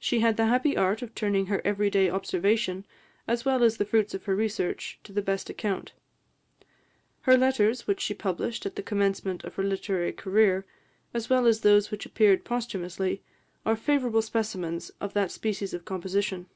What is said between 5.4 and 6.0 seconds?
account.